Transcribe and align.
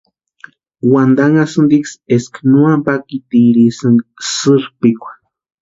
Wantanhasïntiksï 0.91 2.01
eska 2.15 2.39
no 2.51 2.59
ampatirisïnka 2.75 4.05
sïrpikwa. 4.35 5.11